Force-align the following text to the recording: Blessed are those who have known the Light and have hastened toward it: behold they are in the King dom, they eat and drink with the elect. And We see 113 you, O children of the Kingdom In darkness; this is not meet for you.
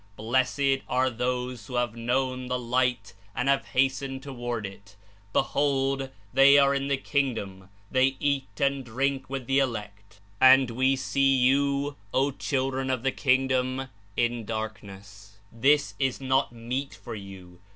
Blessed 0.15 0.79
are 0.89 1.11
those 1.11 1.67
who 1.67 1.75
have 1.75 1.95
known 1.95 2.47
the 2.47 2.57
Light 2.57 3.13
and 3.35 3.47
have 3.47 3.67
hastened 3.67 4.23
toward 4.23 4.65
it: 4.65 4.95
behold 5.31 6.09
they 6.33 6.57
are 6.57 6.73
in 6.73 6.87
the 6.87 6.97
King 6.97 7.35
dom, 7.35 7.69
they 7.91 8.17
eat 8.19 8.59
and 8.59 8.83
drink 8.83 9.29
with 9.29 9.45
the 9.45 9.59
elect. 9.59 10.19
And 10.41 10.71
We 10.71 10.95
see 10.95 11.37
113 11.47 11.47
you, 11.47 11.95
O 12.15 12.31
children 12.31 12.89
of 12.89 13.03
the 13.03 13.11
Kingdom 13.11 13.89
In 14.17 14.43
darkness; 14.43 15.37
this 15.51 15.93
is 15.99 16.19
not 16.19 16.51
meet 16.51 16.95
for 16.95 17.13
you. 17.13 17.59